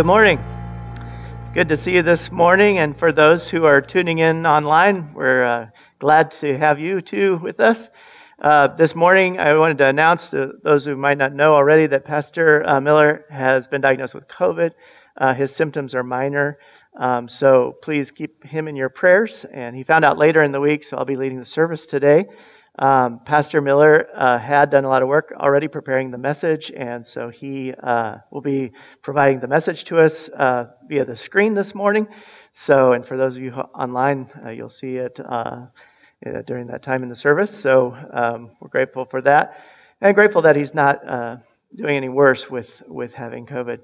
[0.00, 0.42] Good morning.
[1.40, 2.78] It's good to see you this morning.
[2.78, 5.66] And for those who are tuning in online, we're uh,
[5.98, 7.90] glad to have you too with us.
[8.40, 12.06] Uh, this morning, I wanted to announce to those who might not know already that
[12.06, 14.70] Pastor uh, Miller has been diagnosed with COVID.
[15.18, 16.58] Uh, his symptoms are minor.
[16.96, 19.44] Um, so please keep him in your prayers.
[19.52, 22.24] And he found out later in the week, so I'll be leading the service today.
[22.78, 27.04] Um, Pastor Miller uh, had done a lot of work already preparing the message, and
[27.04, 28.72] so he uh, will be
[29.02, 32.06] providing the message to us uh, via the screen this morning.
[32.52, 35.66] So, and for those of you online, uh, you'll see it uh,
[36.24, 37.50] uh, during that time in the service.
[37.50, 39.62] So, um, we're grateful for that,
[40.00, 41.02] and grateful that he's not
[41.74, 43.80] doing any worse with with having COVID.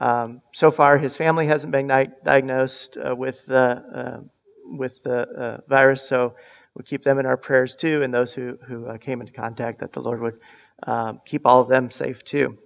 [0.00, 4.24] Um, so far, his family hasn't been di- diagnosed with the
[4.64, 6.34] with the virus, so
[6.74, 9.80] we keep them in our prayers too, and those who who uh, came into contact,
[9.80, 10.38] that the Lord would
[10.86, 12.58] um, keep all of them safe too.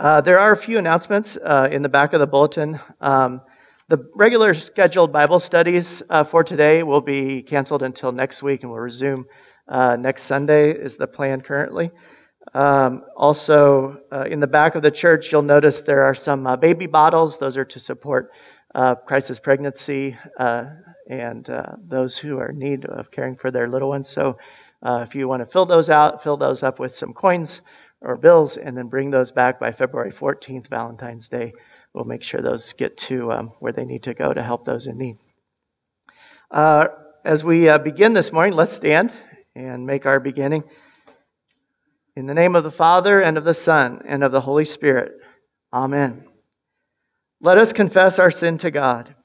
[0.00, 2.80] Uh, there are a few announcements uh, in the back of the bulletin.
[3.00, 3.42] Um,
[3.88, 8.72] the regular scheduled Bible studies uh, for today will be canceled until next week, and
[8.72, 9.26] we'll resume
[9.68, 10.72] uh, next Sunday.
[10.72, 11.90] Is the plan currently?
[12.54, 16.86] Um, also, uh, in the back of the church, you'll notice there are some baby
[16.86, 17.38] bottles.
[17.38, 18.30] Those are to support
[18.74, 20.64] uh, crisis pregnancy uh,
[21.08, 24.08] and uh, those who are in need of caring for their little ones.
[24.08, 24.38] So,
[24.82, 27.60] uh, if you want to fill those out, fill those up with some coins
[28.00, 31.52] or bills, and then bring those back by February 14th, Valentine's Day.
[31.94, 34.86] We'll make sure those get to um, where they need to go to help those
[34.86, 35.18] in need.
[36.50, 36.88] Uh,
[37.24, 39.12] as we begin this morning, let's stand
[39.54, 40.64] and make our beginning.
[42.16, 45.12] In the name of the Father, and of the Son, and of the Holy Spirit.
[45.72, 46.31] Amen.
[47.44, 49.16] Let us confess our sin to God.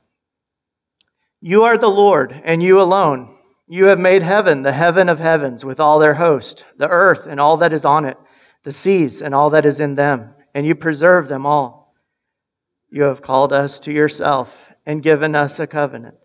[1.40, 3.38] You are the Lord, and you alone.
[3.68, 7.40] You have made heaven, the heaven of heavens, with all their host, the earth and
[7.40, 8.18] all that is on it,
[8.64, 11.94] the seas and all that is in them, and you preserve them all.
[12.90, 16.16] You have called us to yourself and given us a covenant.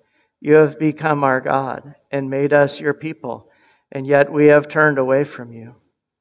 [0.41, 3.50] You have become our God and made us your people,
[3.91, 5.75] and yet we have turned away from you.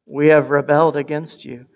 [0.05, 1.67] We have rebelled against you.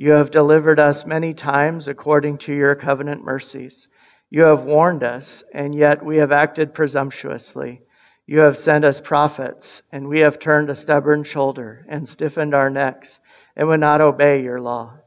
[0.00, 3.88] You have delivered us many times according to your covenant mercies.
[4.30, 7.82] You have warned us, and yet we have acted presumptuously.
[8.24, 12.70] You have sent us prophets, and we have turned a stubborn shoulder and stiffened our
[12.70, 13.18] necks
[13.56, 14.98] and would not obey your law.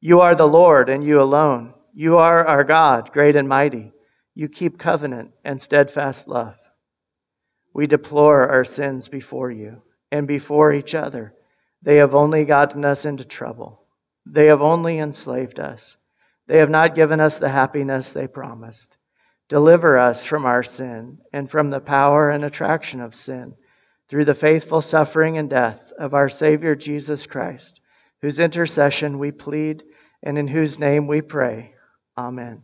[0.00, 1.74] You are the Lord, and you alone.
[1.92, 3.92] You are our God, great and mighty.
[4.34, 6.56] You keep covenant and steadfast love.
[7.74, 11.34] We deplore our sins before you and before each other.
[11.84, 13.82] They have only gotten us into trouble.
[14.24, 15.98] They have only enslaved us.
[16.46, 18.96] They have not given us the happiness they promised.
[19.50, 23.54] Deliver us from our sin and from the power and attraction of sin
[24.08, 27.80] through the faithful suffering and death of our Savior Jesus Christ,
[28.22, 29.82] whose intercession we plead
[30.22, 31.74] and in whose name we pray.
[32.16, 32.62] Amen.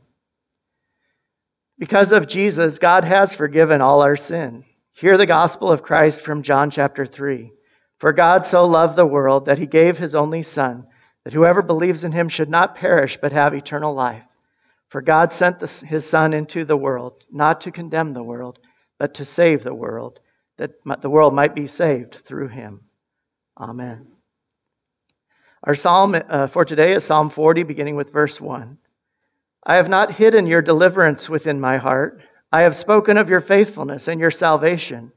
[1.79, 4.65] Because of Jesus, God has forgiven all our sin.
[4.93, 7.53] Hear the gospel of Christ from John chapter 3.
[8.01, 10.87] For God so loved the world that he gave his only Son,
[11.23, 14.25] that whoever believes in him should not perish but have eternal life.
[14.89, 18.59] For God sent the, his Son into the world, not to condemn the world,
[18.99, 20.19] but to save the world,
[20.57, 22.81] that the world might be saved through him.
[23.59, 24.07] Amen.
[25.63, 28.79] Our psalm uh, for today is Psalm 40, beginning with verse 1.
[29.67, 32.23] I have not hidden your deliverance within my heart.
[32.51, 35.13] I have spoken of your faithfulness and your salvation.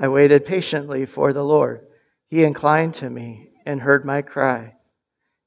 [0.00, 1.86] I waited patiently for the Lord.
[2.28, 4.74] He inclined to me and heard my cry.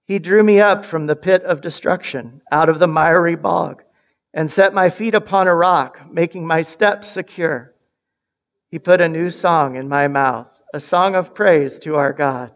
[0.05, 3.83] He drew me up from the pit of destruction, out of the miry bog,
[4.33, 7.73] and set my feet upon a rock, making my steps secure.
[8.69, 12.51] He put a new song in my mouth, a song of praise to our God.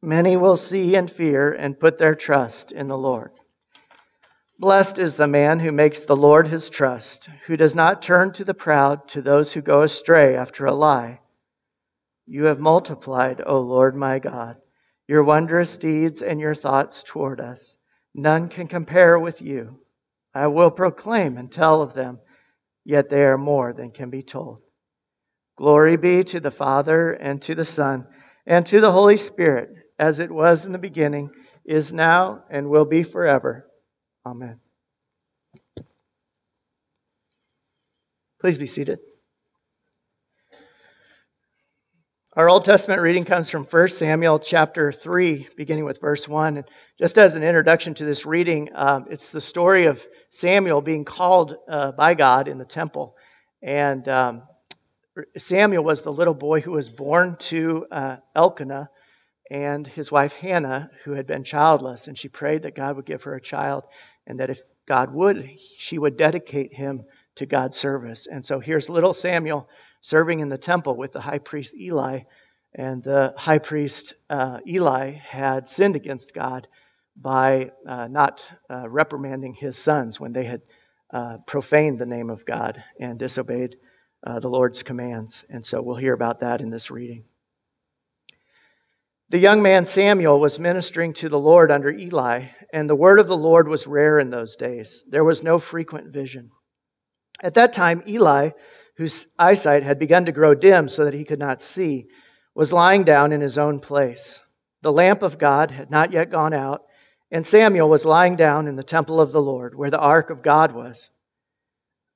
[0.00, 3.32] Many will see and fear and put their trust in the Lord.
[4.58, 8.44] Blessed is the man who makes the Lord his trust, who does not turn to
[8.44, 11.20] the proud, to those who go astray after a lie.
[12.26, 14.56] You have multiplied, O Lord my God,
[15.06, 17.76] your wondrous deeds and your thoughts toward us.
[18.14, 19.80] None can compare with you.
[20.34, 22.18] I will proclaim and tell of them,
[22.84, 24.60] yet they are more than can be told.
[25.56, 28.06] Glory be to the Father, and to the Son,
[28.46, 31.30] and to the Holy Spirit, as it was in the beginning,
[31.64, 33.66] is now, and will be forever.
[34.26, 34.60] Amen.
[38.40, 38.98] Please be seated.
[42.36, 46.58] Our Old Testament reading comes from 1 Samuel chapter 3, beginning with verse 1.
[46.58, 46.66] And
[46.98, 51.56] just as an introduction to this reading, um, it's the story of Samuel being called
[51.66, 53.16] uh, by God in the temple.
[53.62, 54.42] And um,
[55.38, 58.90] Samuel was the little boy who was born to uh, Elkanah
[59.50, 62.06] and his wife Hannah, who had been childless.
[62.06, 63.84] And she prayed that God would give her a child
[64.26, 68.26] and that if God would, she would dedicate him to God's service.
[68.30, 69.70] And so here's little Samuel
[70.06, 72.20] serving in the temple with the high priest Eli.
[72.72, 76.68] And the high priest uh, Eli had sinned against God
[77.16, 80.62] by uh, not uh, reprimanding his sons when they had
[81.12, 83.78] uh, profaned the name of God and disobeyed
[84.24, 85.44] uh, the Lord's commands.
[85.50, 87.24] And so we'll hear about that in this reading.
[89.30, 93.26] The young man Samuel was ministering to the Lord under Eli, and the word of
[93.26, 95.02] the Lord was rare in those days.
[95.08, 96.52] There was no frequent vision.
[97.42, 98.50] At that time, Eli
[98.96, 102.06] whose eyesight had begun to grow dim so that he could not see,
[102.54, 104.40] was lying down in his own place.
[104.82, 106.84] The lamp of God had not yet gone out,
[107.30, 110.42] and Samuel was lying down in the temple of the Lord, where the ark of
[110.42, 111.10] God was.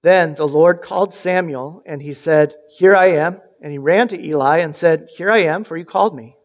[0.02, 3.40] Then the Lord called Samuel, and he said, Here I am.
[3.62, 6.36] And he ran to Eli and said, Here I am, for you called me.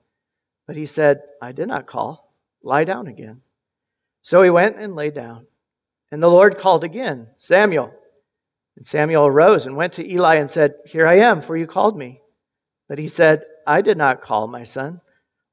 [0.68, 2.34] But he said, I did not call.
[2.62, 3.42] Lie down again.
[4.22, 5.46] So he went and lay down.
[6.12, 7.94] And the Lord called again, Samuel.
[8.78, 11.98] And Samuel arose and went to Eli and said, Here I am, for you called
[11.98, 12.22] me.
[12.88, 15.02] But he said, I did not call, my son.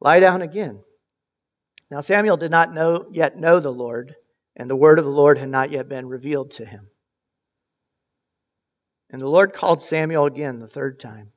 [0.01, 0.81] Lie down again.
[1.91, 4.15] Now Samuel did not know, yet know the Lord,
[4.57, 6.89] and the word of the Lord had not yet been revealed to him.
[9.11, 11.33] And the Lord called Samuel again the third time.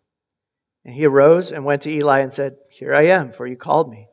[0.85, 3.89] And he arose and went to Eli and said, Here I am, for you called
[3.89, 4.07] me.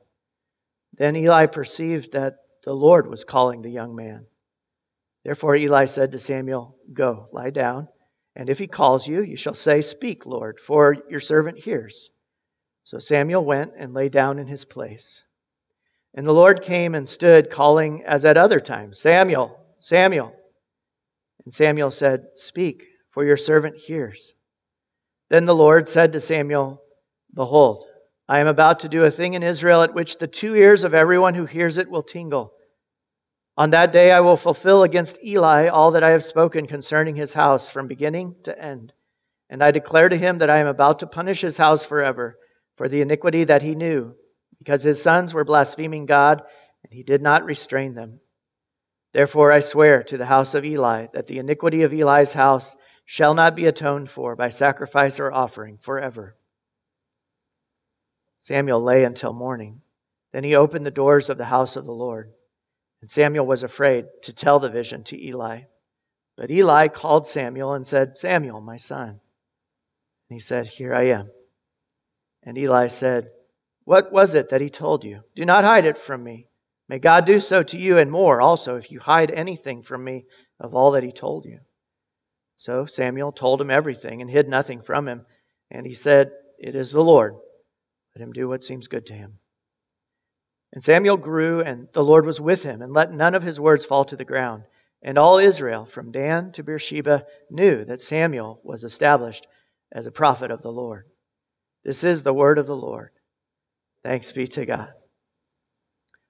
[0.95, 4.26] Then Eli perceived that the Lord was calling the young man.
[5.25, 7.88] Therefore Eli said to Samuel, Go, lie down,
[8.35, 12.11] and if he calls you, you shall say, Speak, Lord, for your servant hears.
[12.85, 15.25] So Samuel went and lay down in his place.
[16.14, 20.33] And the Lord came and stood, calling as at other times, Samuel, Samuel.
[21.45, 24.35] And Samuel said, Speak, for your servant hears.
[25.31, 26.83] Then the Lord said to Samuel,
[27.35, 27.87] Behold,
[28.29, 30.95] I am about to do a thing in Israel at which the two ears of
[30.95, 32.52] everyone who hears it will tingle.
[33.56, 37.35] On that day I will fulfill against Eli all that I have spoken concerning his
[37.35, 38.92] house from beginning to end.
[39.50, 42.38] And I declare to him that I am about to punish his house forever
[42.76, 44.14] for the iniquity that he knew,
[44.59, 46.42] because his sons were blaspheming God,
[46.82, 48.21] and he did not restrain them.
[49.12, 53.35] Therefore I swear to the house of Eli that the iniquity of Eli's house shall
[53.35, 56.37] not be atoned for by sacrifice or offering forever.
[58.40, 59.82] Samuel lay until morning.
[60.32, 62.32] Then he opened the doors of the house of the Lord.
[63.02, 65.62] And Samuel was afraid to tell the vision to Eli.
[66.37, 69.09] But Eli called Samuel and said, Samuel, my son.
[69.09, 69.18] And
[70.30, 71.30] he said, Here I am.
[72.44, 73.28] And Eli said,
[73.85, 75.23] What was it that he told you?
[75.35, 76.47] Do not hide it from me.
[76.88, 80.25] May God do so to you and more also if you hide anything from me
[80.61, 81.59] of all that he told you.
[82.54, 85.26] So Samuel told him everything and hid nothing from him.
[85.71, 87.35] And he said, It is the Lord.
[88.14, 89.38] Let him do what seems good to him.
[90.73, 93.85] And Samuel grew, and the Lord was with him, and let none of his words
[93.85, 94.64] fall to the ground.
[95.02, 99.47] And all Israel, from Dan to Beersheba, knew that Samuel was established
[99.91, 101.05] as a prophet of the Lord.
[101.85, 103.11] This is the word of the Lord.
[104.02, 104.88] Thanks be to God.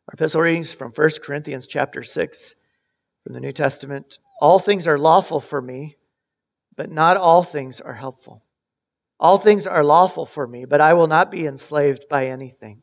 [0.08, 2.54] Our epistle readings from 1 Corinthians chapter 6
[3.22, 4.18] from the New Testament.
[4.40, 5.96] All things are lawful for me,
[6.76, 8.42] but not all things are helpful.
[9.20, 12.82] All things are lawful for me, but I will not be enslaved by anything.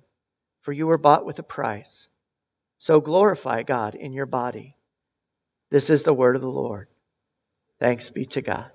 [0.61, 2.07] for you were bought with a price.
[2.77, 4.75] So glorify God in your body.
[5.69, 6.87] This is the word of the Lord.
[7.79, 8.71] Thanks be to God.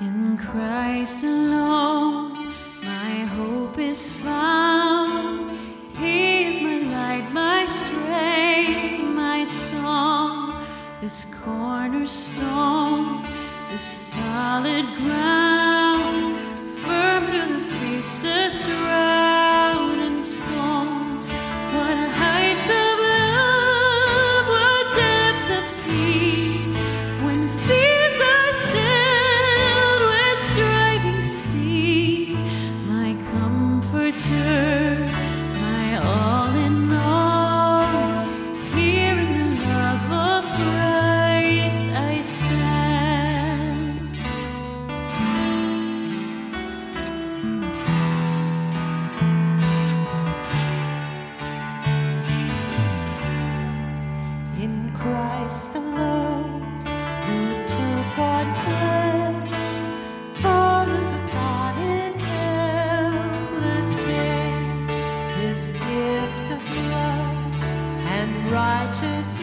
[0.00, 1.57] In Christ alone,
[11.08, 13.26] this cornerstone,
[13.70, 16.36] this solid ground,
[16.80, 19.07] firm through the fiercest drought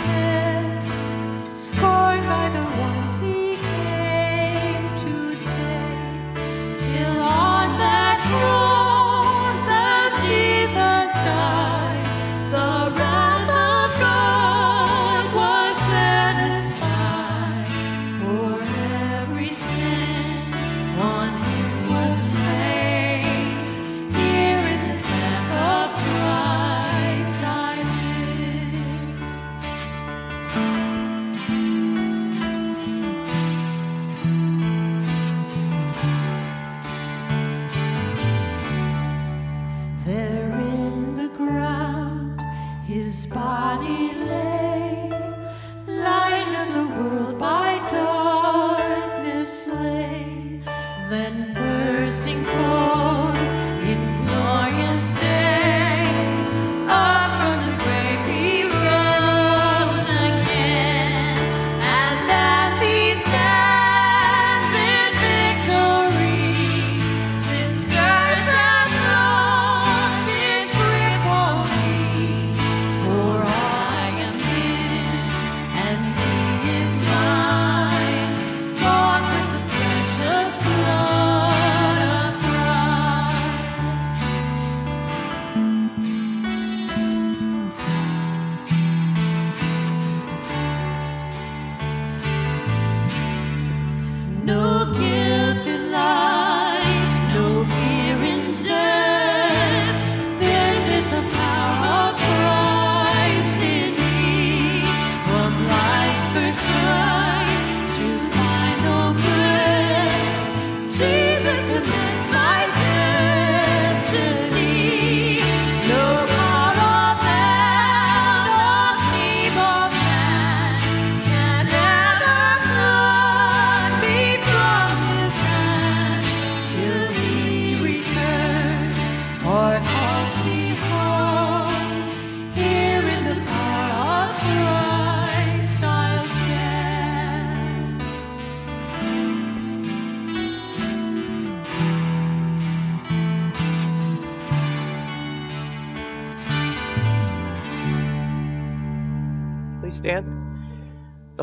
[0.07, 2.84] righteousness, scorned by the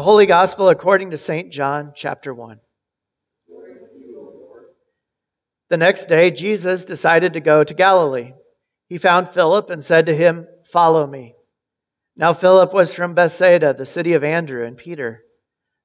[0.02, 1.52] The Holy Gospel according to St.
[1.52, 2.58] John, chapter 1.
[5.70, 8.32] The next day, Jesus decided to go to Galilee.
[8.88, 11.36] He found Philip and said to him, Follow me.
[12.16, 15.22] Now, Philip was from Bethsaida, the city of Andrew and Peter.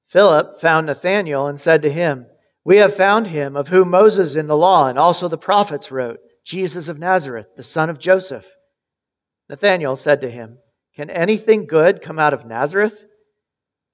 [0.10, 2.26] Philip found Nathanael and said to him,
[2.66, 6.18] We have found him of whom Moses in the law and also the prophets wrote,
[6.44, 8.48] Jesus of Nazareth, the son of Joseph.
[9.48, 10.58] Nathanael said to him,
[10.96, 13.06] Can anything good come out of Nazareth?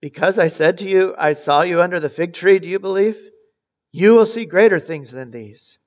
[0.00, 3.18] Because I said to you, I saw you under the fig tree, do you believe?
[3.92, 5.78] You will see greater things than these.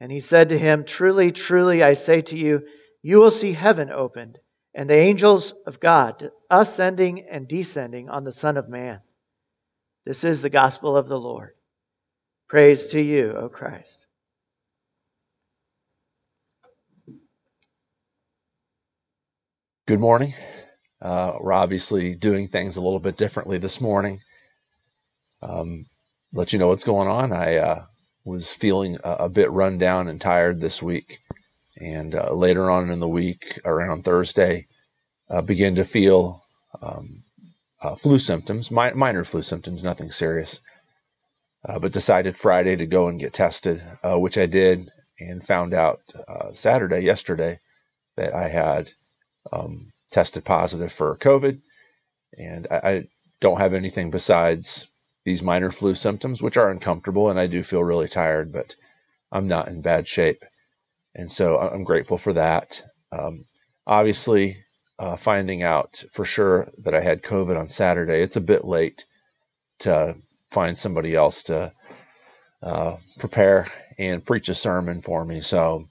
[0.00, 2.62] And he said to him, Truly, truly, I say to you,
[3.02, 4.38] you will see heaven opened,
[4.74, 9.00] and the angels of God ascending and descending on the Son of Man.
[10.04, 11.52] This is the gospel of the Lord.
[12.48, 14.06] Praise to you, O Christ.
[19.86, 20.34] Good morning.
[21.00, 24.20] Uh, we're obviously doing things a little bit differently this morning.
[25.42, 25.86] Um,
[26.32, 27.32] let you know what's going on.
[27.32, 27.84] I uh,
[28.24, 31.18] was feeling a, a, bit run down and tired this week,
[31.76, 34.66] and uh, later on in the week, around Thursday,
[35.28, 36.44] uh, began to feel
[36.80, 37.24] um,
[37.82, 40.60] uh, flu symptoms, mi- minor flu symptoms, nothing serious.
[41.66, 46.02] Uh, but decided Friday to go and get tested, which I did, and found out
[46.52, 47.58] Saturday, yesterday,
[48.16, 48.90] that I had
[49.50, 51.60] um, tested positive for COVID,
[52.38, 53.08] and I, I
[53.40, 54.88] don't have anything besides
[55.24, 58.76] these minor flu symptoms, which are uncomfortable, and I do feel really tired, but
[59.32, 60.44] I'm not in bad shape.
[61.14, 62.82] And so I'm grateful for that.
[63.10, 63.46] Um,
[63.86, 64.64] obviously,
[64.98, 69.04] uh, finding out for sure that I had COVID on Saturday, it's a bit late
[69.80, 70.16] to
[70.50, 71.72] find somebody else to
[72.62, 73.66] uh, prepare
[73.98, 75.40] and preach a sermon for me.
[75.40, 75.86] So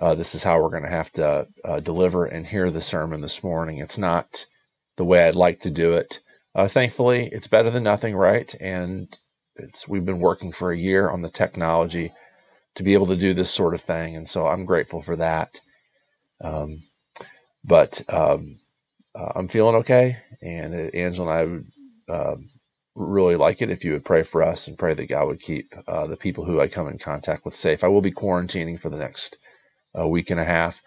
[0.00, 3.20] uh, this is how we're going to have to uh, deliver and hear the sermon
[3.20, 3.78] this morning.
[3.78, 4.46] It's not
[4.96, 6.20] the way I'd like to do it.
[6.54, 8.54] Uh, thankfully, it's better than nothing, right?
[8.60, 9.16] And
[9.56, 12.12] it's we've been working for a year on the technology
[12.74, 15.60] to be able to do this sort of thing, and so I'm grateful for that.
[16.42, 16.84] Um,
[17.62, 18.60] but um,
[19.14, 21.66] uh, I'm feeling okay, and uh, Angela and I would
[22.08, 22.50] um,
[22.94, 25.74] really like it if you would pray for us and pray that God would keep
[25.86, 27.84] uh, the people who I come in contact with safe.
[27.84, 29.36] I will be quarantining for the next
[29.94, 30.80] a week and a half.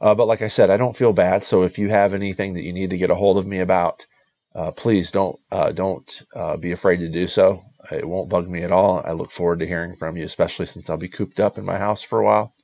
[0.00, 1.44] Uh, but like I said, I don't feel bad.
[1.44, 4.06] So if you have anything that you need to get a hold of me about,
[4.54, 7.62] uh, please don't uh, don't uh, be afraid to do so.
[7.90, 9.02] It won't bug me at all.
[9.04, 11.78] I look forward to hearing from you, especially since I'll be cooped up in my
[11.78, 12.54] house for a while.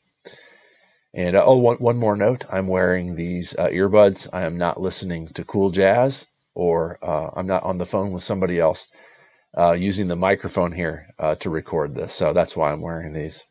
[1.12, 4.28] And uh, oh, one, one more note: I'm wearing these uh, earbuds.
[4.33, 8.59] I am not listening to cool jazz, or I'm not on the phone with somebody
[8.61, 8.88] else
[9.76, 11.09] using the microphone here
[11.40, 12.14] to record this.
[12.14, 13.44] So that's why I'm wearing these.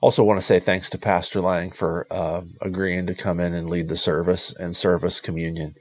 [0.00, 3.68] Also, want to say thanks to Pastor Lang for uh, agreeing to come in and
[3.68, 5.74] lead the service and service communion.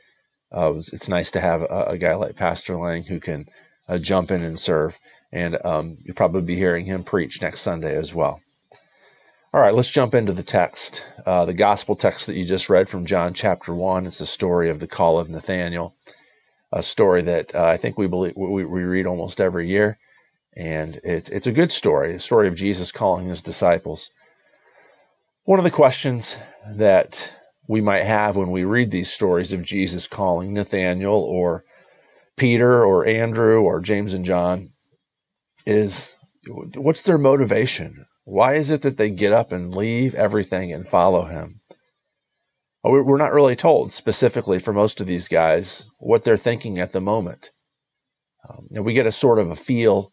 [0.54, 3.46] Uh, it was, it's nice to have a, a, guy like Pastor Lang who can
[3.88, 4.98] uh, jump in and serve,
[5.32, 8.42] and um, you'll probably be hearing him preach next Sunday as well.
[9.54, 11.06] All right, let's jump into the text.
[11.26, 14.70] Uh, the gospel text that you just read from John chapter 1 is the story
[14.70, 15.96] of the call of Nathanael,
[16.74, 19.98] a story that uh, I think we, believe, we, we read almost every year
[20.60, 24.12] and it's it's a good story, the story of Jesus calling his disciples.
[25.46, 26.36] One of the questions
[26.70, 27.34] that
[27.66, 31.64] we might have when we read these stories of Jesus calling Nathanael or
[32.36, 34.72] Peter or Andrew or James and John
[35.66, 36.16] is
[36.76, 38.06] what's their motivation?
[38.26, 41.62] Why is it that they get up and leave everything and follow him?
[42.84, 47.02] We're not really told specifically for most of these guys what they're thinking at the
[47.02, 47.52] moment.
[48.48, 50.12] Um, and we get a sort of a feel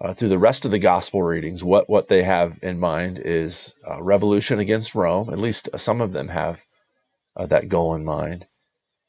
[0.00, 3.74] uh, through the rest of the gospel readings, what, what they have in mind is
[3.88, 5.30] uh, revolution against Rome.
[5.30, 6.62] At least some of them have
[7.36, 8.46] uh, that goal in mind.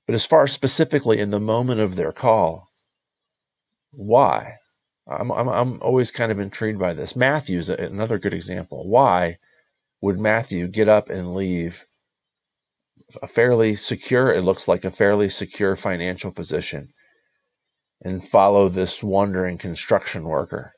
[0.08, 2.70] But as far as specifically in the moment of their call,
[3.92, 4.56] why?
[5.08, 7.16] I'm, I'm, I'm always kind of intrigued by this.
[7.16, 8.88] Matthew's another good example.
[8.88, 9.38] Why
[10.02, 11.86] would Matthew get up and leave
[13.22, 16.94] a fairly secure, it looks like a fairly secure financial position,
[18.02, 20.74] and follow this wandering construction worker?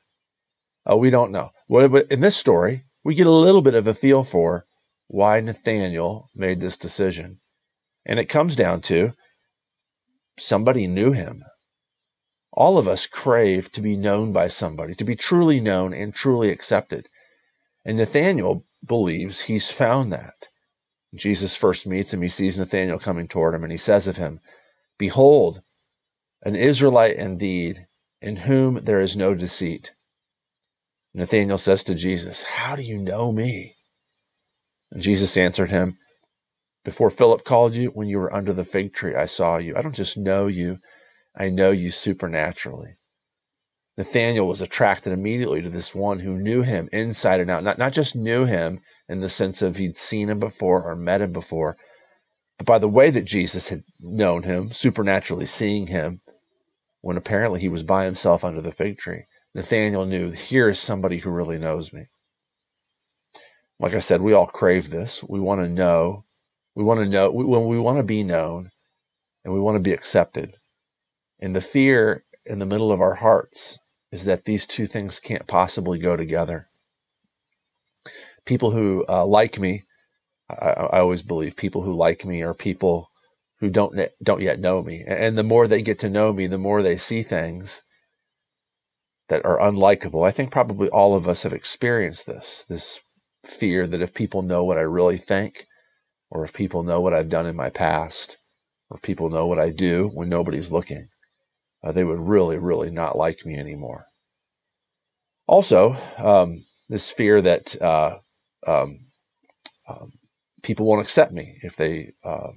[0.88, 1.50] Uh, we don't know.
[1.68, 4.66] But in this story, we get a little bit of a feel for
[5.08, 7.40] why Nathanael made this decision.
[8.04, 9.12] And it comes down to
[10.38, 11.44] somebody knew him.
[12.52, 16.50] All of us crave to be known by somebody, to be truly known and truly
[16.50, 17.08] accepted.
[17.84, 20.48] And Nathanael believes he's found that.
[21.14, 22.22] Jesus first meets him.
[22.22, 24.40] He sees Nathanael coming toward him, and he says of him,
[24.98, 25.62] Behold,
[26.42, 27.86] an Israelite indeed,
[28.20, 29.92] in whom there is no deceit.
[31.14, 33.76] Nathanael says to Jesus, How do you know me?
[34.90, 35.98] And Jesus answered him,
[36.84, 39.76] Before Philip called you, when you were under the fig tree, I saw you.
[39.76, 40.78] I don't just know you,
[41.36, 42.96] I know you supernaturally.
[43.96, 47.62] Nathanael was attracted immediately to this one who knew him inside and out.
[47.62, 51.20] Not, not just knew him in the sense of he'd seen him before or met
[51.20, 51.76] him before,
[52.56, 56.20] but by the way that Jesus had known him, supernaturally seeing him,
[57.02, 59.24] when apparently he was by himself under the fig tree.
[59.54, 62.06] Nathanael knew here is somebody who really knows me.
[63.78, 65.22] Like I said, we all crave this.
[65.22, 66.24] We want to know.
[66.74, 67.30] We want to know.
[67.30, 68.70] We, when we want to be known,
[69.44, 70.54] and we want to be accepted.
[71.40, 73.78] And the fear in the middle of our hearts
[74.10, 76.68] is that these two things can't possibly go together.
[78.44, 79.84] People who uh, like me,
[80.48, 83.10] I, I, always believe people who like me are people
[83.60, 86.58] who don't don't yet know me, and the more they get to know me, the
[86.58, 87.82] more they see things
[89.32, 90.28] that are unlikable.
[90.28, 93.00] I think probably all of us have experienced this this
[93.42, 95.64] fear that if people know what I really think,
[96.30, 98.36] or if people know what I've done in my past,
[98.90, 101.08] or if people know what I do when nobody's looking,
[101.82, 104.04] uh, they would really, really not like me anymore.
[105.46, 108.18] Also, um, this fear that uh,
[108.66, 108.98] um,
[109.88, 110.12] um,
[110.62, 112.12] people won't accept me if they.
[112.22, 112.50] Uh,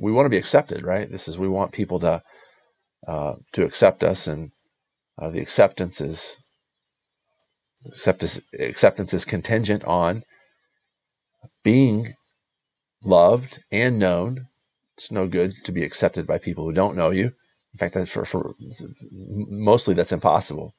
[0.00, 1.08] we want to be accepted, right?
[1.08, 2.20] This is we want people to
[3.06, 4.50] uh, to accept us, and
[5.18, 6.38] uh, the acceptance is
[7.86, 10.24] acceptance, acceptance is contingent on
[11.62, 12.14] being
[13.02, 14.48] loved and known.
[14.96, 17.32] It's no good to be accepted by people who don't know you.
[17.72, 18.54] In fact, that's for, for
[19.10, 20.74] mostly that's impossible.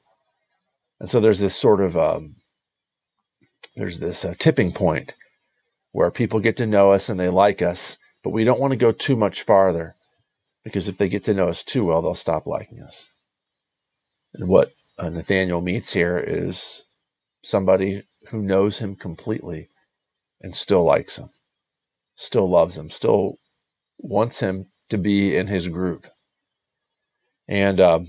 [0.98, 2.36] And so there's this sort of um,
[3.76, 5.14] there's this uh, tipping point
[5.92, 8.78] where people get to know us and they like us, but we don't want to
[8.78, 9.94] go too much farther
[10.64, 13.10] because if they get to know us too well, they'll stop liking us.
[14.36, 16.84] And what uh, Nathanael meets here is
[17.42, 19.70] somebody who knows him completely
[20.40, 21.30] and still likes him,
[22.16, 23.38] still loves him, still
[23.98, 26.06] wants him to be in his group.
[27.48, 28.04] And um,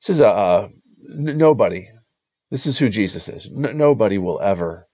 [0.00, 0.70] this is a, a
[1.10, 1.88] n- nobody.
[2.50, 3.46] This is who Jesus is.
[3.48, 4.88] N- nobody will ever,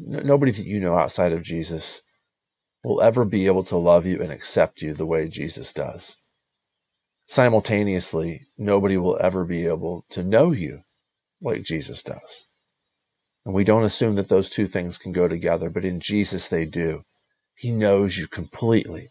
[0.00, 2.02] n- nobody that you know outside of Jesus
[2.84, 6.16] will ever be able to love you and accept you the way Jesus does.
[7.26, 10.82] Simultaneously, nobody will ever be able to know you
[11.40, 12.44] like Jesus does.
[13.44, 16.64] And we don't assume that those two things can go together, but in Jesus they
[16.66, 17.02] do.
[17.54, 19.10] He knows you completely.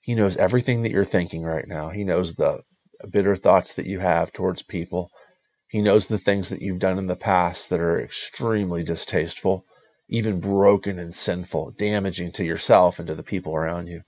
[0.00, 1.90] He knows everything that you're thinking right now.
[1.90, 2.62] He knows the
[3.10, 5.10] bitter thoughts that you have towards people.
[5.68, 9.64] He knows the things that you've done in the past that are extremely distasteful,
[10.08, 14.02] even broken and sinful, damaging to yourself and to the people around you.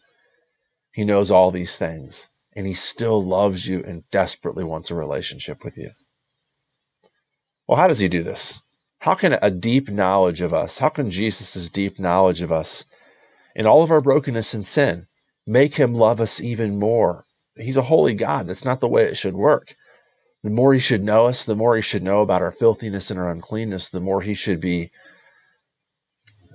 [0.92, 5.64] He knows all these things, and he still loves you and desperately wants a relationship
[5.64, 5.90] with you.
[7.67, 8.61] Well, how does he do this?
[9.01, 12.85] How can a deep knowledge of us, how can Jesus' deep knowledge of us
[13.55, 15.07] and all of our brokenness and sin,
[15.47, 17.27] make him love us even more.
[17.57, 18.47] He's a holy God.
[18.47, 19.77] That's not the way it should work.
[20.43, 23.19] The more he should know us, the more he should know about our filthiness and
[23.19, 24.90] our uncleanness, the more he should be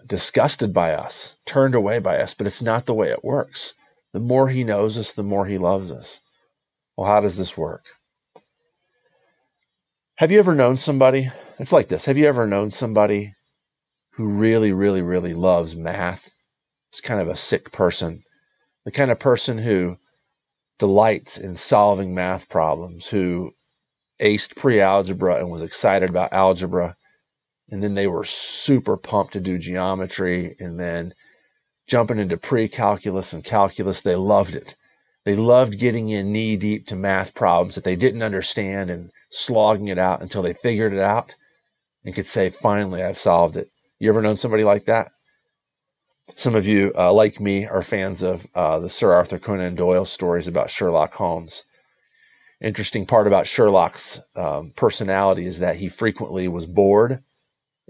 [0.05, 2.33] disgusted by us, turned away by us.
[2.33, 3.73] But it's not the way it works.
[4.13, 6.21] The more he knows us, the more he loves us.
[6.97, 7.85] Well, how does this work?
[10.15, 11.31] Have you ever known somebody?
[11.59, 12.05] It's like this.
[12.05, 13.35] Have you ever known somebody
[14.13, 16.29] who really, really, really loves math?
[16.89, 18.23] It's kind of a sick person
[18.85, 19.97] the kind of person who
[20.79, 23.51] delights in solving math problems, who
[24.19, 26.95] aced pre algebra and was excited about algebra.
[27.69, 31.13] And then they were super pumped to do geometry and then
[31.89, 33.99] jumping into pre calculus and calculus.
[33.99, 34.75] They loved it.
[35.25, 39.89] They loved getting in knee deep to math problems that they didn't understand and slogging
[39.89, 41.35] it out until they figured it out
[42.05, 43.69] and could say, finally, I've solved it.
[43.99, 45.11] You ever known somebody like that?
[46.35, 50.05] Some of you, uh, like me, are fans of uh, the Sir Arthur Conan Doyle
[50.05, 51.63] stories about Sherlock Holmes.
[52.61, 57.23] Interesting part about Sherlock's um, personality is that he frequently was bored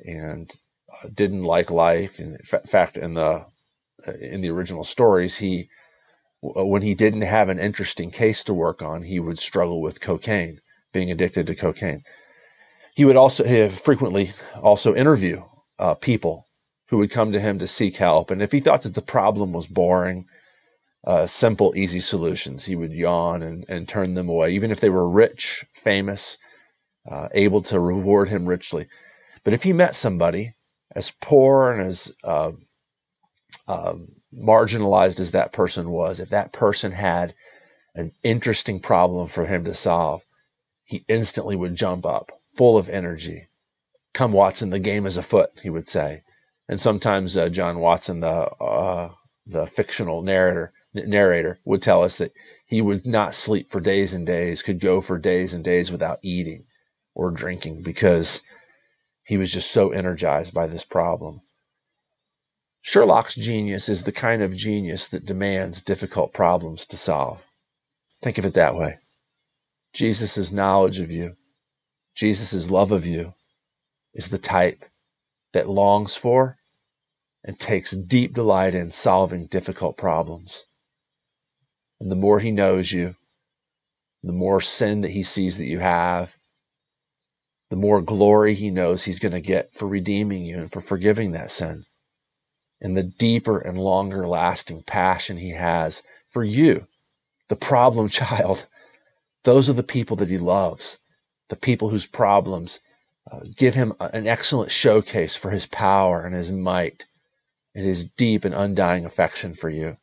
[0.03, 0.55] and
[0.91, 2.19] uh, didn't like life.
[2.19, 3.45] In fact, in the
[4.19, 5.69] in the original stories, he
[6.43, 10.01] uh, when he didn't have an interesting case to work on, he would struggle with
[10.01, 10.61] cocaine,
[10.93, 12.03] being addicted to cocaine.
[12.95, 15.43] He would also frequently also interview
[15.77, 16.47] uh, people
[16.89, 18.31] who would come to him to seek help.
[18.31, 20.25] And if he thought that the problem was boring,
[21.05, 24.89] uh, simple, easy solutions, he would yawn and, and turn them away, even if they
[24.89, 26.37] were rich, famous,
[27.09, 28.87] uh, able to reward him richly.
[29.43, 30.55] But if he met somebody
[30.95, 32.11] as poor and as
[33.67, 33.93] uh,
[34.33, 37.33] marginalized as that person was, if that person had
[37.95, 40.23] an interesting problem for him to solve,
[40.83, 43.47] he instantly would jump up, full of energy.
[44.13, 46.23] Come, Watson, the game is afoot, he would say
[46.67, 49.11] And sometimes uh, John Watson, the uh,
[49.45, 52.33] the fictional narrator narrator, would tell us that
[52.65, 56.19] he would not sleep for days and days, could go for days and days without
[56.21, 56.65] eating
[57.15, 58.41] or drinking because
[59.23, 61.41] he was just so energized by this problem.
[62.89, 67.43] Sherlock's genius is the kind of genius that demands difficult problems to solve.
[68.19, 68.97] Think of it that way.
[69.93, 71.35] Jesus' knowledge of you,
[72.15, 73.35] Jesus' love of you,
[74.15, 74.85] is the type
[75.53, 76.57] that longs for
[77.43, 80.63] and takes deep delight in solving difficult problems.
[81.99, 83.13] And the more he knows you,
[84.23, 86.31] the more sin that he sees that you have,
[87.69, 91.33] the more glory he knows he's going to get for redeeming you and for forgiving
[91.33, 91.85] that sin.
[92.81, 96.87] And the deeper and longer lasting passion he has for you,
[97.49, 98.65] the problem child.
[99.43, 100.97] Those are the people that he loves,
[101.49, 102.79] the people whose problems
[103.31, 107.05] uh, give him an excellent showcase for his power and his might
[107.75, 109.97] and his deep and undying affection for you.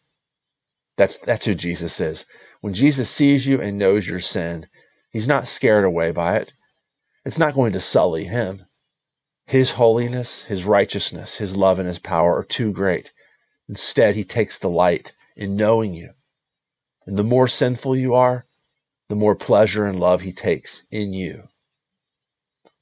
[0.96, 2.24] That's, that's who Jesus is.
[2.60, 4.66] When Jesus sees you and knows your sin,
[5.10, 6.52] he's not scared away by it.
[7.24, 8.64] It's not going to sully him.
[9.46, 13.12] His holiness, his righteousness, his love, and his power are too great.
[13.68, 16.10] Instead, he takes delight in knowing you.
[17.06, 18.44] And the more sinful you are,
[19.08, 21.44] the more pleasure and love he takes in you.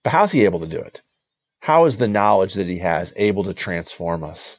[0.03, 1.03] But how's he able to do it?
[1.61, 4.59] How is the knowledge that he has able to transform us?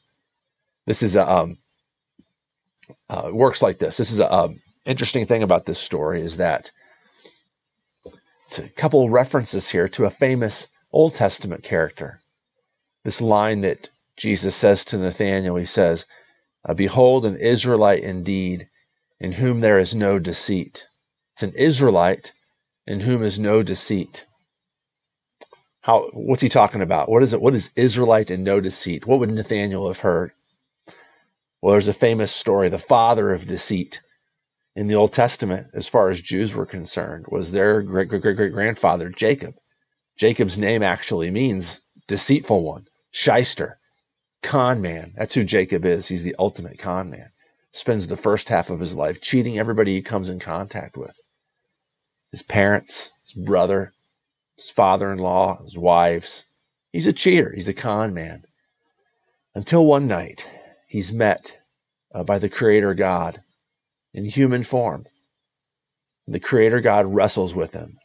[0.85, 1.57] This is a um,
[3.09, 3.97] uh, works like this.
[3.97, 6.71] This is a um, interesting thing about this story is that
[8.47, 12.21] it's a couple references here to a famous Old Testament character.
[13.03, 16.05] This line that Jesus says to Nathanael, he says,
[16.67, 18.69] uh, "Behold, an Israelite indeed,
[19.19, 20.87] in whom there is no deceit."
[21.33, 22.31] It's an Israelite
[22.87, 24.25] in whom is no deceit.
[25.81, 26.09] How?
[26.13, 27.09] What's he talking about?
[27.09, 27.41] What is it?
[27.41, 29.05] What is Israelite and no deceit?
[29.05, 30.31] What would Nathanael have heard?
[31.61, 34.01] Well, there's a famous story, the father of deceit
[34.75, 38.37] in the Old Testament, as far as Jews were concerned, was their great great great
[38.37, 39.55] great grandfather, Jacob.
[40.17, 43.79] Jacob's name actually means deceitful one, shyster,
[44.41, 45.13] con man.
[45.17, 46.07] That's who Jacob is.
[46.07, 47.31] He's the ultimate con man.
[47.71, 51.17] Spends the first half of his life cheating everybody he comes in contact with
[52.31, 53.93] his parents, his brother,
[54.55, 56.45] his father in law, his wives.
[56.91, 58.45] He's a cheater, he's a con man.
[59.53, 60.47] Until one night,
[60.87, 61.57] he's met
[62.13, 63.41] uh, by the Creator God
[64.13, 65.05] in human form.
[66.25, 67.97] And the Creator God wrestles with him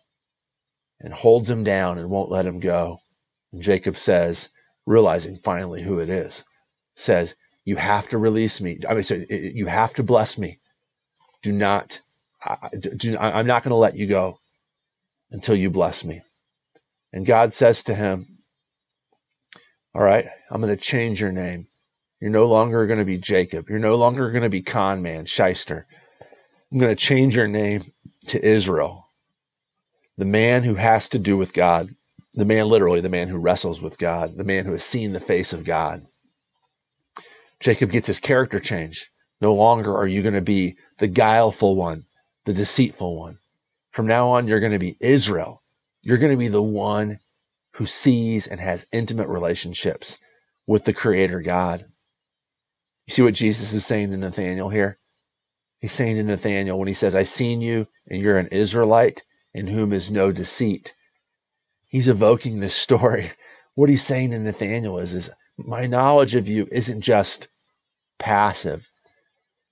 [1.00, 2.98] and holds him down and won't let him go.
[3.52, 4.48] And Jacob says,
[4.86, 6.44] realizing finally who it is,
[6.94, 7.34] says,
[7.64, 8.78] You have to release me.
[8.88, 10.58] I mean, so uh, uh, you have to bless me.
[11.42, 12.00] Do not,
[12.44, 14.38] I, do, I'm not going to let you go
[15.30, 16.22] until you bless me.
[17.12, 18.38] And God says to him,
[19.94, 21.68] All right, I'm going to change your name.
[22.20, 23.70] You're no longer going to be Jacob.
[23.70, 25.86] You're no longer going to be con man, shyster.
[26.70, 27.92] I'm going to change your name
[28.28, 29.08] to Israel,
[30.20, 31.94] the man who has to do with God,
[32.35, 35.18] the man literally, the man who wrestles with God, the man who has seen the
[35.18, 36.06] face of God.
[37.59, 39.09] Jacob gets his character changed.
[39.40, 42.04] No longer are you going to be the guileful one,
[42.44, 43.38] the deceitful one.
[43.92, 45.62] From now on, you're going to be Israel.
[46.02, 47.20] You're going to be the one
[47.76, 50.18] who sees and has intimate relationships
[50.66, 51.87] with the Creator God.
[53.06, 54.98] You see what Jesus is saying to Nathanael here?
[55.78, 59.22] He's saying to Nathanael when he says, I've seen you and you're an Israelite
[59.54, 60.94] in whom is no deceit.
[61.88, 63.32] He's evoking this story.
[63.76, 67.48] What he's saying to Nathanael is, is my knowledge of you isn't just
[68.18, 68.90] passive.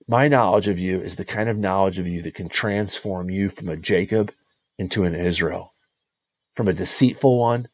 [0.07, 3.49] My knowledge of you is the kind of knowledge of you that can transform you
[3.49, 4.33] from a Jacob
[4.79, 5.73] into an Israel,
[6.55, 7.67] from a deceitful one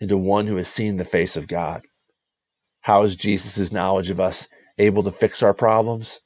[0.00, 1.82] into one who has seen the face of God.
[2.82, 4.48] How is Jesus' knowledge of us
[4.78, 6.20] able to fix our problems?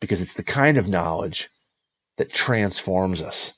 [0.00, 1.50] Because it's the kind of knowledge
[2.16, 3.54] that transforms us.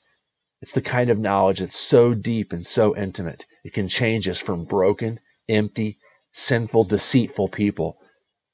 [0.63, 3.45] It's the kind of knowledge that's so deep and so intimate.
[3.65, 5.97] It can change us from broken, empty,
[6.31, 7.97] sinful, deceitful people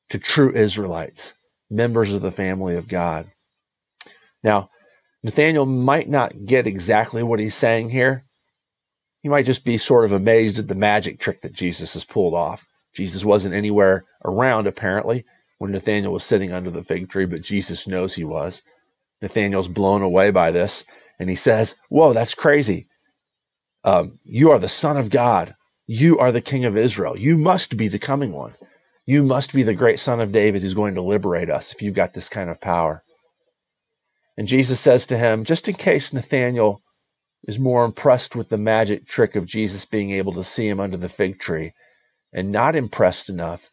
[0.10, 1.36] to true Israelites,
[1.70, 3.30] members of the family of God.
[4.44, 4.72] Now,
[5.22, 8.26] Nathanael might not get exactly what he's saying here.
[9.22, 12.34] He might just be sort of amazed at the magic trick that Jesus has pulled
[12.34, 12.66] off.
[12.92, 15.26] Jesus wasn't anywhere around, apparently,
[15.60, 18.64] when Nathanael was sitting under the fig tree, but Jesus knows he was.
[19.22, 20.86] Nathanael's blown away by this,
[21.20, 22.88] and he says, Whoa, that's crazy.
[23.84, 25.56] Um, you are the Son of God.
[25.86, 27.18] You are the King of Israel.
[27.18, 28.56] You must be the coming one.
[29.06, 31.96] You must be the great Son of David who's going to liberate us if you've
[31.96, 33.04] got this kind of power.
[34.38, 36.82] And Jesus says to him, just in case Nathanael
[37.44, 40.98] is more impressed with the magic trick of Jesus being able to see him under
[40.98, 41.74] the fig tree,
[42.32, 43.70] and not impressed enough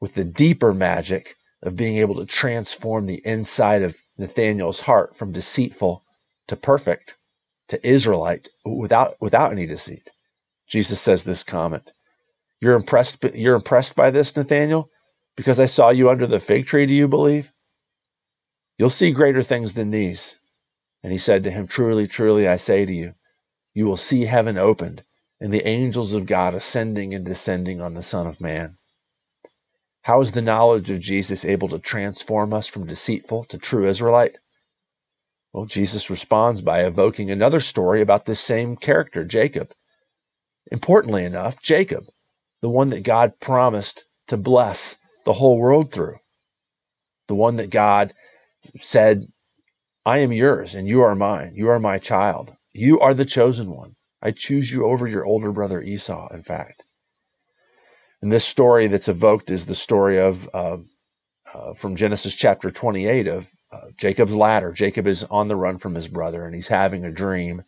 [0.00, 5.32] with the deeper magic of being able to transform the inside of Nathanael's heart from
[5.32, 6.02] deceitful
[6.48, 7.14] to perfect
[7.68, 10.10] to Israelite without without any deceit.
[10.66, 11.92] Jesus says this comment.
[12.60, 14.90] You're impressed you're impressed by this Nathanael
[15.36, 17.52] because I saw you under the fig tree do you believe?
[18.78, 20.36] You'll see greater things than these.
[21.02, 23.14] And he said to him, Truly, truly, I say to you,
[23.74, 25.04] you will see heaven opened
[25.40, 28.76] and the angels of God ascending and descending on the Son of Man.
[30.02, 34.38] How is the knowledge of Jesus able to transform us from deceitful to true Israelite?
[35.52, 39.72] Well, Jesus responds by evoking another story about this same character, Jacob.
[40.70, 42.04] Importantly enough, Jacob,
[42.60, 46.18] the one that God promised to bless the whole world through,
[47.26, 48.12] the one that God
[48.80, 49.28] said,
[50.04, 51.52] I am yours and you are mine.
[51.54, 52.54] You are my child.
[52.72, 53.96] You are the chosen one.
[54.22, 56.84] I choose you over your older brother Esau, in fact.
[58.20, 60.78] And this story that's evoked is the story of uh,
[61.54, 64.72] uh, from Genesis chapter 28 of uh, Jacob's ladder.
[64.72, 67.62] Jacob is on the run from his brother and he's having a dream.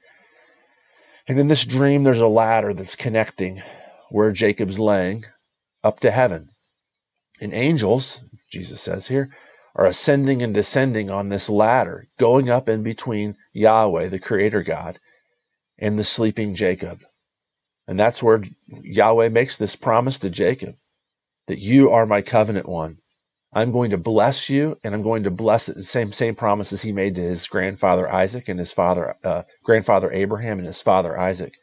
[1.27, 3.63] And in this dream, there's a ladder that's connecting
[4.11, 5.25] where Jacob's laying
[5.85, 6.51] up to heaven.
[7.41, 9.31] And angels, Jesus says here,
[9.77, 14.99] are ascending and descending on this ladder, going up in between Yahweh, the Creator God,
[15.79, 17.01] and the sleeping Jacob.
[17.87, 20.77] And that's where Yahweh makes this promise to Jacob
[21.47, 22.99] that you are my covenant one.
[23.53, 25.67] I'm going to bless you, and I'm going to bless.
[25.67, 30.13] The same same promises he made to his grandfather Isaac and his father uh, grandfather
[30.13, 31.55] Abraham and his father Isaac.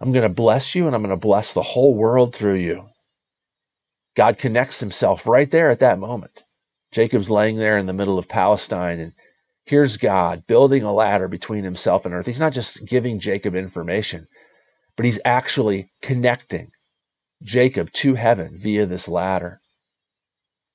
[0.00, 2.88] I'm going to bless you, and I'm going to bless the whole world through you.
[4.14, 6.44] God connects himself right there at that moment.
[6.90, 9.12] Jacob's laying there in the middle of Palestine, and
[9.64, 12.26] here's God building a ladder between himself and earth.
[12.26, 14.26] He's not just giving Jacob information,
[14.94, 16.72] but he's actually connecting
[17.42, 19.61] Jacob to heaven via this ladder.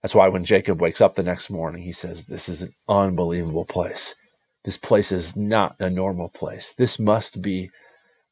[0.02, 3.66] That's why when Jacob wakes up the next morning, he says, This is an unbelievable
[3.66, 4.16] place.
[4.64, 6.74] This place is not a normal place.
[6.78, 7.72] This must be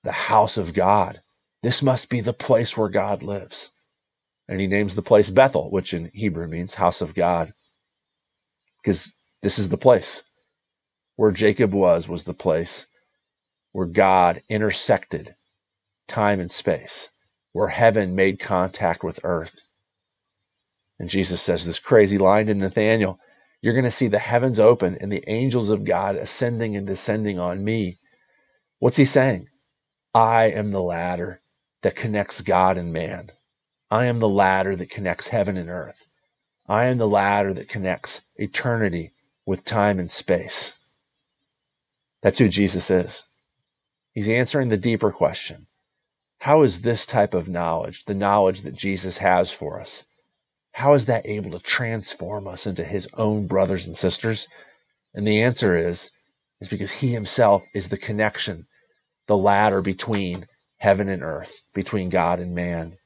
[0.04, 1.22] the house of God.
[1.64, 3.72] This must be the place where God lives.
[4.48, 7.54] And he names the place Bethel, which in Hebrew means house of God.
[8.84, 10.24] Because this is the place
[11.16, 12.86] where Jacob was, was the place
[13.72, 15.36] where God intersected
[16.08, 17.10] time and space,
[17.54, 19.62] where heaven made contact with earth.
[21.00, 23.20] And Jesus says this crazy line to Nathanael
[23.62, 27.40] You're going to see the heavens open and the angels of God ascending and descending
[27.40, 28.00] on me.
[28.80, 29.50] What's he saying?
[30.14, 31.42] I am the ladder
[31.82, 33.32] that connects God and man.
[33.92, 36.06] I am the ladder that connects heaven and earth.
[36.68, 39.14] I am the ladder that connects eternity
[39.46, 40.74] with time and space.
[42.24, 43.24] That's who Jesus is.
[44.12, 45.68] He's answering the deeper question
[46.40, 50.06] How is this type of knowledge, the knowledge that Jesus has for us,
[50.76, 54.50] how is that able to transform us into his own brothers and sisters?
[55.14, 56.12] And the answer is,
[56.60, 58.68] is because he himself is the connection,
[59.28, 60.48] the ladder between
[60.80, 62.98] heaven and earth, between God and man.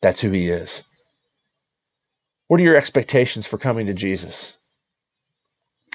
[0.00, 0.84] That's who he is.
[2.46, 4.56] What are your expectations for coming to Jesus?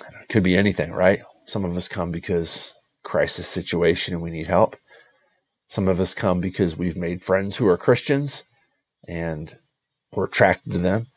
[0.02, 1.22] It could be anything, right?
[1.46, 4.76] Some of us come because crisis situation and we need help.
[5.70, 8.44] Some of us come because we've made friends who are Christians
[9.08, 9.58] and
[10.16, 11.08] we're attracted to them.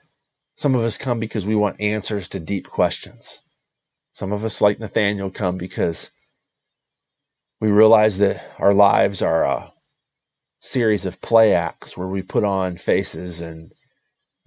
[0.55, 3.41] Some of us come because we want answers to deep questions.
[4.13, 6.11] Some of us, like Nathanael, come because
[7.61, 9.73] we realize that our lives are a
[10.61, 13.73] series of play acts where we put on faces and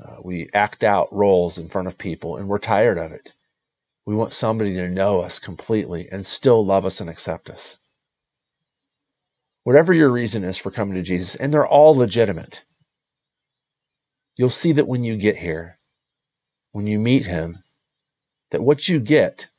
[0.03, 3.33] uh, we act out roles in front of people and we're tired of it.
[4.05, 7.77] We want somebody to know us completely and still love us and accept us.
[9.63, 12.63] Whatever your reason is for coming to Jesus, and they're all legitimate,
[14.41, 15.77] you'll see that when you get here,
[16.71, 17.59] when you meet him,
[18.49, 19.49] that what you get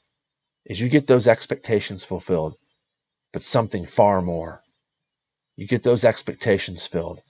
[0.66, 2.56] is you get those expectations fulfilled,
[3.32, 4.64] but something far more.
[5.54, 7.22] You get those expectations filled,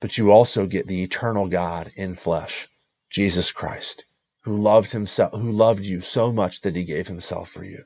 [0.00, 2.68] but you also get the eternal God in flesh,
[3.10, 4.04] Jesus Christ
[4.42, 7.82] who loved himself, who loved you so much that he gave himself for you,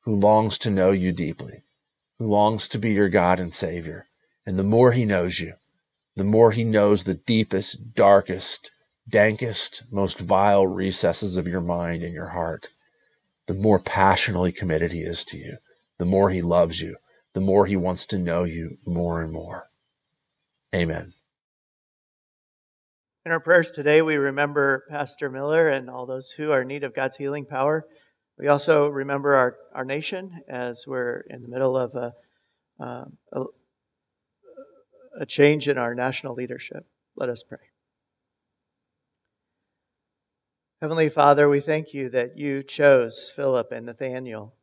[0.00, 1.62] who longs to know you deeply,
[2.18, 4.08] who longs to be your God and Savior.
[4.44, 5.54] And the more he knows you,
[6.16, 8.70] the more he knows the deepest, darkest,
[9.08, 12.68] dankest, most vile recesses of your mind and your heart,
[13.46, 15.58] the more passionately committed he is to you,
[15.98, 16.96] the more he loves you,
[17.34, 19.68] the more he wants to know you more and more.
[20.74, 21.12] Amen.
[23.24, 26.84] In our prayers today, we remember Pastor Miller and all those who are in need
[26.84, 27.84] of God's healing power.
[28.38, 32.12] We also remember our, our nation as we're in the middle of a,
[32.80, 33.44] uh, a,
[35.18, 36.86] a change in our national leadership.
[37.16, 37.58] Let us pray.
[40.82, 44.54] Heavenly Father, we thank you that you chose Philip and Nathanael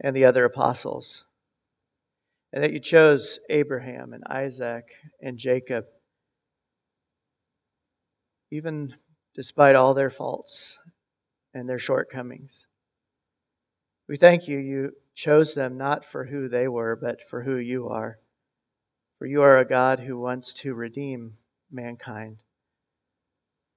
[0.00, 1.24] and the other apostles,
[2.52, 4.84] and that you chose Abraham and Isaac
[5.20, 5.86] and Jacob,
[8.52, 8.94] even
[9.34, 10.78] despite all their faults
[11.52, 12.66] and their shortcomings.
[14.08, 17.88] We thank you, you chose them not for who they were, but for who you
[17.88, 18.18] are.
[19.18, 21.38] For you are a God who wants to redeem
[21.70, 22.38] mankind.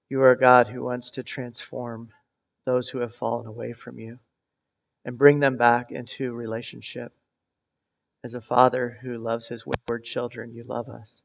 [0.10, 2.10] You are a God who wants to transform
[2.66, 4.20] those who have fallen away from you
[5.06, 7.14] and bring them back into relationship.
[8.24, 11.24] As a father who loves his wayward children, you love us.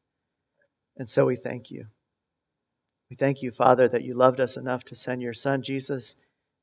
[0.96, 1.86] And so we thank you.
[3.10, 6.16] We thank you, Father, that you loved us enough to send your Son, Jesus,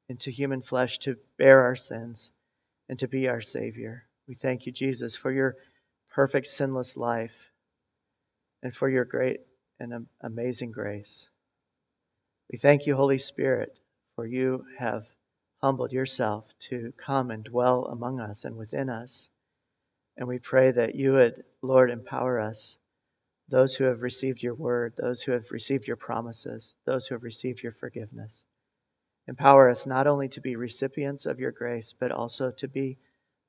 [0.07, 2.31] into human flesh to bear our sins
[2.87, 4.05] and to be our Savior.
[4.27, 5.57] We thank you, Jesus, for your
[6.11, 7.51] perfect, sinless life
[8.61, 9.39] and for your great
[9.79, 11.29] and amazing grace.
[12.51, 13.77] We thank you, Holy Spirit,
[14.15, 15.05] for you have
[15.61, 19.29] humbled yourself to come and dwell among us and within us.
[20.17, 22.77] And we pray that you would, Lord, empower us,
[23.47, 27.23] those who have received your word, those who have received your promises, those who have
[27.23, 28.43] received your forgiveness.
[29.27, 32.97] Empower us not only to be recipients of your grace, but also to be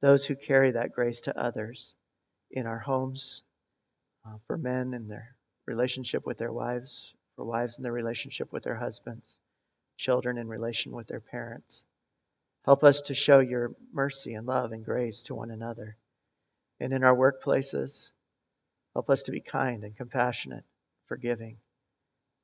[0.01, 1.95] those who carry that grace to others
[2.53, 3.43] in our homes,
[4.27, 5.35] uh, for men in their
[5.67, 9.39] relationship with their wives, for wives in their relationship with their husbands,
[9.97, 11.85] children in relation with their parents.
[12.65, 15.97] Help us to show your mercy and love and grace to one another.
[16.79, 18.13] And in our workplaces,
[18.95, 20.65] help us to be kind and compassionate,
[21.07, 21.57] forgiving.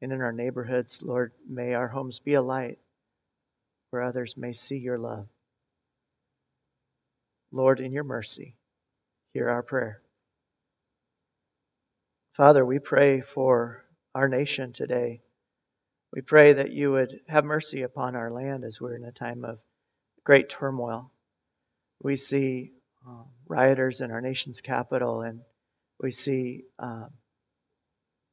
[0.00, 2.78] And in our neighborhoods, Lord, may our homes be a light
[3.90, 5.26] where others may see your love.
[7.50, 8.54] Lord, in your mercy,
[9.32, 10.00] hear our prayer.
[12.32, 15.20] Father, we pray for our nation today.
[16.12, 19.44] We pray that you would have mercy upon our land as we're in a time
[19.44, 19.58] of
[20.24, 21.10] great turmoil.
[22.02, 22.72] We see
[23.06, 25.40] uh, rioters in our nation's capital, and
[26.00, 27.06] we see uh,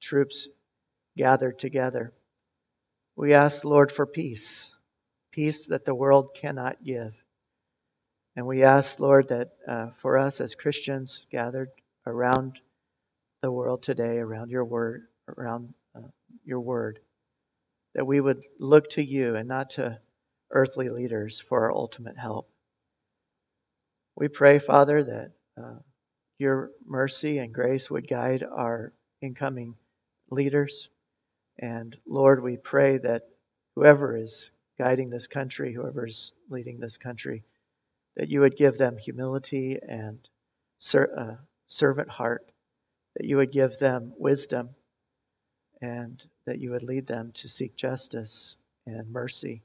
[0.01, 0.47] troops
[1.17, 2.13] gathered together.
[3.15, 4.71] We ask, Lord, for peace
[5.35, 7.13] peace that the world cannot give.
[8.35, 11.69] And we ask, Lord, that uh, for us as Christians gathered
[12.05, 12.59] around
[13.41, 15.03] the world today, around your word,
[15.37, 16.07] around uh,
[16.43, 16.99] your word,
[17.93, 19.99] that we would look to you and not to
[20.51, 22.49] earthly leaders for our ultimate help.
[24.17, 25.79] We pray, Father, that uh,
[26.37, 29.75] your mercy and grace would guide our incoming
[30.29, 30.89] leaders.
[31.59, 33.29] And Lord, we pray that
[33.75, 37.43] whoever is guiding this country, whoever is leading this country,
[38.15, 40.19] that you would give them humility and
[40.79, 42.51] ser- uh, servant heart,
[43.15, 44.69] that you would give them wisdom,
[45.81, 49.61] and that you would lead them to seek justice and mercy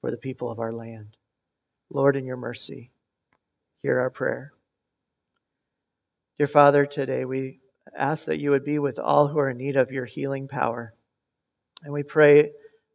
[0.00, 1.16] for the people of our land.
[1.90, 2.90] Lord, in your mercy,
[3.82, 4.52] hear our prayer.
[6.38, 7.60] Dear Father, today we
[7.96, 10.94] ask that you would be with all who are in need of your healing power.
[11.84, 12.52] And we pray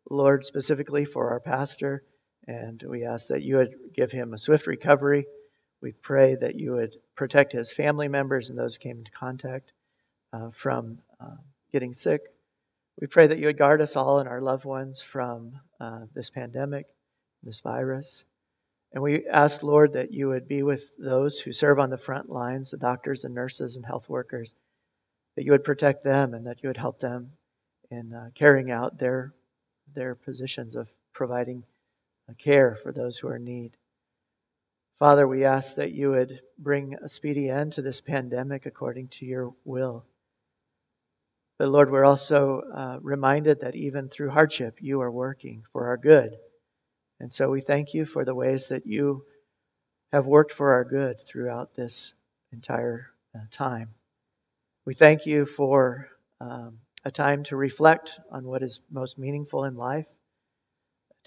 [0.10, 2.04] Lord, specifically for our pastor,
[2.48, 5.26] and we ask that you would give him a swift recovery.
[5.82, 9.74] We pray that you would protect his family members and those who came into contact
[10.34, 11.36] uh, from uh,
[11.72, 12.22] getting sick.
[13.00, 16.30] We pray that you would guard us all and our loved ones from uh, this
[16.30, 16.88] pandemic,
[17.44, 18.26] this virus.
[18.94, 22.30] And we ask, Lord, that you would be with those who serve on the front
[22.30, 24.56] lines, the doctors and nurses and health workers,
[25.36, 27.32] that you would protect them and that you would help them
[27.92, 29.34] in uh, carrying out their
[29.94, 31.64] their positions of providing
[32.34, 33.78] care for those who are in need.
[35.00, 39.26] Father, we ask that you would bring a speedy end to this pandemic according to
[39.26, 40.06] your will.
[41.60, 45.98] But Lord, we're also uh, reminded that even through hardship, you are working for our
[45.98, 46.38] good.
[47.20, 49.24] And so we thank you for the ways that you
[50.12, 52.14] have worked for our good throughout this
[52.52, 53.90] entire uh, time.
[54.86, 56.10] We thank you for
[56.40, 60.17] um, a time to reflect on what is most meaningful in life, a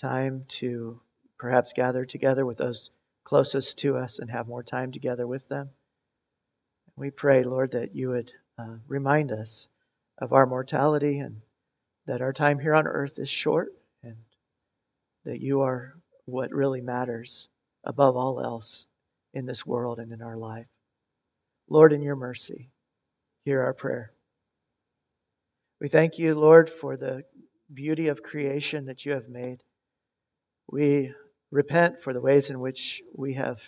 [0.01, 1.01] time to
[1.38, 2.90] perhaps gather together with those
[3.24, 5.70] closest to us and have more time together with them.
[6.96, 9.68] We pray, Lord, that you would uh, remind us
[10.18, 11.42] of our mortality and
[12.07, 13.72] that our time here on earth is short
[14.03, 14.16] and
[15.24, 15.94] that you are
[16.24, 17.48] what really matters
[17.84, 18.86] above all else
[19.32, 20.66] in this world and in our life.
[21.68, 22.70] Lord, in your mercy,
[23.44, 24.12] hear our prayer.
[25.80, 27.22] We thank you, Lord, for the
[27.72, 29.62] beauty of creation that you have made.
[30.70, 31.12] We
[31.50, 33.60] repent for the ways in which we have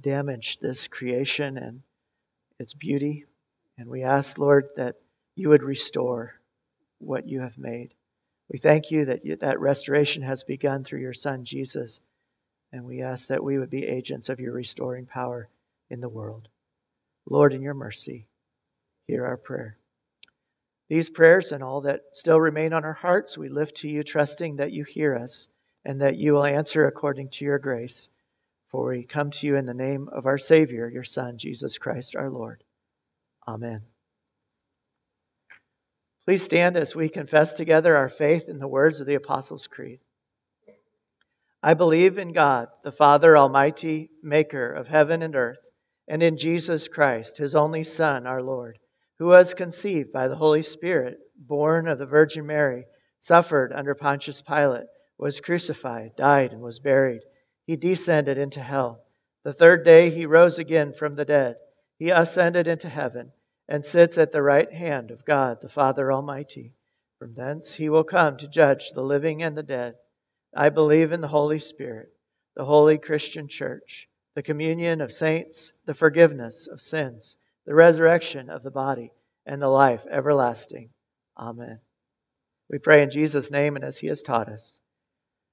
[0.00, 1.82] damaged this creation and
[2.58, 3.26] its beauty.
[3.76, 4.96] And we ask, Lord, that
[5.34, 6.40] you would restore
[6.98, 7.92] what you have made.
[8.50, 12.00] We thank you that that restoration has begun through your Son, Jesus,
[12.72, 15.50] and we ask that we would be agents of your restoring power
[15.90, 16.48] in the world.
[17.28, 18.26] Lord, in your mercy,
[19.06, 19.76] hear our prayer.
[20.88, 24.56] These prayers and all that still remain on our hearts, we lift to you, trusting
[24.56, 25.48] that you hear us
[25.84, 28.10] and that you will answer according to your grace.
[28.68, 32.16] For we come to you in the name of our Savior, your Son, Jesus Christ
[32.16, 32.64] our Lord.
[33.46, 33.82] Amen.
[36.24, 39.98] Please stand as we confess together our faith in the words of the Apostles' Creed.
[41.62, 45.58] I believe in God, the Father Almighty, maker of heaven and earth,
[46.08, 48.78] and in Jesus Christ, his only Son, our Lord,
[49.18, 52.84] who was conceived by the Holy Spirit, born of the Virgin Mary,
[53.18, 54.86] suffered under Pontius Pilate,
[55.22, 57.22] was crucified, died, and was buried.
[57.64, 59.04] He descended into hell.
[59.44, 61.58] The third day he rose again from the dead.
[61.96, 63.30] He ascended into heaven
[63.68, 66.74] and sits at the right hand of God, the Father Almighty.
[67.20, 69.94] From thence he will come to judge the living and the dead.
[70.56, 72.08] I believe in the Holy Spirit,
[72.56, 78.64] the holy Christian church, the communion of saints, the forgiveness of sins, the resurrection of
[78.64, 79.12] the body,
[79.46, 80.90] and the life everlasting.
[81.38, 81.78] Amen.
[82.68, 84.80] We pray in Jesus' name and as he has taught us.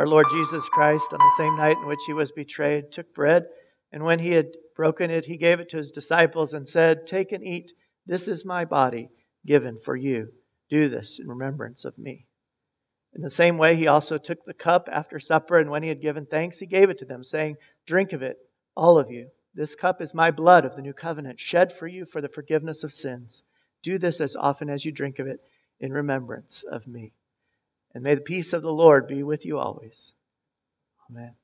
[0.00, 3.44] Our Lord Jesus Christ, on the same night in which he was betrayed, took bread,
[3.92, 7.32] and when he had broken it, he gave it to his disciples and said, Take
[7.32, 7.72] and eat.
[8.06, 9.10] This is my body
[9.44, 10.28] given for you.
[10.70, 12.24] Do this in remembrance of me.
[13.14, 16.00] In the same way, he also took the cup after supper, and when he had
[16.00, 18.38] given thanks, he gave it to them, saying, Drink of it,
[18.74, 19.28] all of you.
[19.52, 22.82] This cup is my blood of the new covenant, shed for you for the forgiveness
[22.82, 23.42] of sins.
[23.82, 25.40] Do this as often as you drink of it
[25.78, 27.12] in remembrance of me.
[27.94, 30.12] And may the peace of the Lord be with you always.
[31.10, 31.34] Amen.